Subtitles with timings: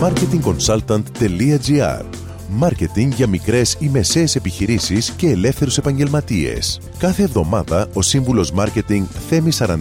[0.00, 2.04] marketingconsultant.gr
[2.50, 6.80] Μάρκετινγκ για μικρές ή μεσαίες επιχειρήσεις και ελεύθερους επαγγελματίες.
[6.98, 9.76] Κάθε εβδομάδα ο σύμβουλος Μάρκετινγκ Θέμη 41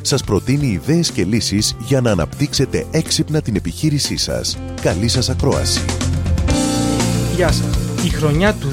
[0.00, 4.58] σας προτείνει ιδέες και λύσεις για να αναπτύξετε έξυπνα την επιχείρησή σας.
[4.82, 5.84] Καλή σας ακρόαση.
[7.34, 7.78] Γεια σας.
[8.04, 8.68] Η χρονιά του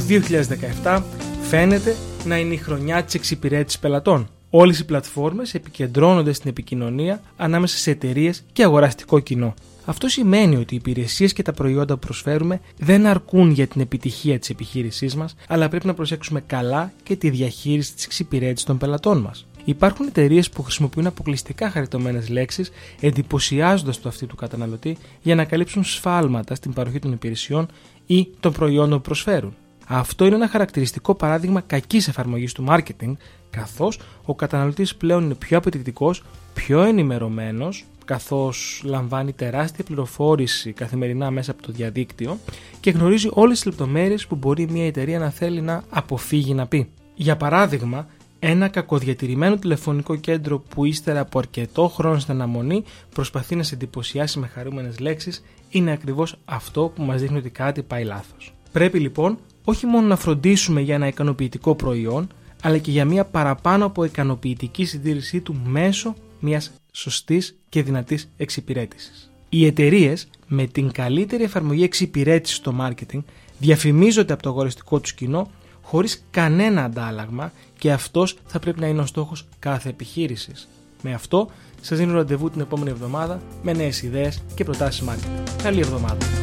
[0.84, 1.02] 2017
[1.42, 1.96] φαίνεται
[2.26, 4.30] να είναι η χρονιά της εξυπηρέτησης πελατών.
[4.56, 9.54] Όλες οι πλατφόρμες επικεντρώνονται στην επικοινωνία ανάμεσα σε εταιρείες και αγοραστικό κοινό.
[9.86, 14.40] Αυτό σημαίνει ότι οι υπηρεσίες και τα προϊόντα που προσφέρουμε δεν αρκούν για την επιτυχία
[14.40, 19.18] της επιχείρησής μας, αλλά πρέπει να προσέξουμε καλά και τη διαχείριση της εξυπηρέτησης των πελατών
[19.18, 19.46] μας.
[19.66, 25.84] Υπάρχουν εταιρείες που χρησιμοποιούν αποκλειστικά χαριτωμένες λέξεις, εντυπωσιάζοντας το αυτή του καταναλωτή για να καλύψουν
[25.84, 27.68] σφάλματα στην παροχή των υπηρεσιών
[28.06, 29.54] ή των προϊόντων που προσφέρουν.
[29.88, 33.14] Αυτό είναι ένα χαρακτηριστικό παράδειγμα κακής εφαρμογής του marketing,
[33.50, 41.52] καθώς ο καταναλωτής πλέον είναι πιο απαιτητικός, πιο ενημερωμένος, καθώς λαμβάνει τεράστια πληροφόρηση καθημερινά μέσα
[41.52, 42.38] από το διαδίκτυο
[42.80, 46.90] και γνωρίζει όλες τις λεπτομέρειες που μπορεί μια εταιρεία να θέλει να αποφύγει να πει.
[47.16, 48.08] Για παράδειγμα,
[48.40, 54.40] ένα κακοδιατηρημένο τηλεφωνικό κέντρο που ύστερα από αρκετό χρόνο στην αναμονή προσπαθεί να σε εντυπωσιάσει
[54.40, 58.54] με χαρούμενες λέξεις είναι ακριβώς αυτό που μας δείχνει ότι κάτι πάει λάθος.
[58.74, 62.28] Πρέπει λοιπόν όχι μόνο να φροντίσουμε για ένα ικανοποιητικό προϊόν,
[62.62, 69.32] αλλά και για μια παραπάνω από ικανοποιητική συντήρησή του μέσω μιας σωστής και δυνατής εξυπηρέτησης.
[69.50, 73.24] Οι εταιρείες με την καλύτερη εφαρμογή εξυπηρέτησης στο marketing
[73.58, 79.02] διαφημίζονται από το αγοριστικό τους κοινό χωρίς κανένα αντάλλαγμα και αυτός θα πρέπει να είναι
[79.02, 80.68] ο στόχος κάθε επιχείρησης.
[81.02, 81.50] Με αυτό,
[81.82, 85.64] σας δίνω ραντεβού την επόμενη εβδομάδα με νέες ιδέες και προτάσεις marketing.
[85.64, 86.43] Καλή εβδομάδα!